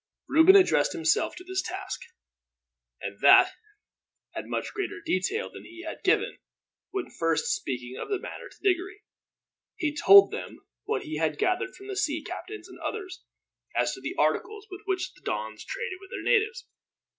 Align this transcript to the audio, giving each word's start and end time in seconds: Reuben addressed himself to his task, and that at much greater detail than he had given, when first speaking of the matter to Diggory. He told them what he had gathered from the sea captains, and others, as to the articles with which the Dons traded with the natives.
Reuben 0.27 0.55
addressed 0.55 0.93
himself 0.93 1.35
to 1.35 1.43
his 1.43 1.61
task, 1.61 2.01
and 3.01 3.19
that 3.21 3.51
at 4.35 4.47
much 4.47 4.73
greater 4.73 4.99
detail 4.99 5.47
than 5.51 5.63
he 5.63 5.83
had 5.83 6.01
given, 6.03 6.39
when 6.89 7.11
first 7.11 7.53
speaking 7.53 7.97
of 8.01 8.09
the 8.09 8.17
matter 8.17 8.49
to 8.49 8.57
Diggory. 8.63 9.03
He 9.75 9.95
told 9.95 10.31
them 10.31 10.61
what 10.85 11.03
he 11.03 11.17
had 11.17 11.37
gathered 11.37 11.75
from 11.75 11.85
the 11.87 11.95
sea 11.95 12.23
captains, 12.23 12.67
and 12.67 12.79
others, 12.79 13.23
as 13.75 13.93
to 13.93 14.01
the 14.01 14.15
articles 14.17 14.65
with 14.71 14.81
which 14.85 15.13
the 15.13 15.21
Dons 15.21 15.63
traded 15.63 15.99
with 16.01 16.09
the 16.09 16.23
natives. 16.23 16.65